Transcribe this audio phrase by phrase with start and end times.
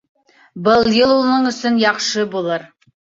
[0.67, 2.67] Был йыл уның өсөн яҡшы булыр.